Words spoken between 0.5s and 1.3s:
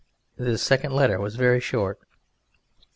second letter